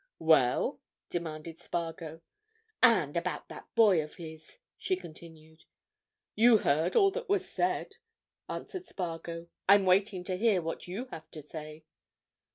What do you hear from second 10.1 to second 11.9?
to hear what you have to say."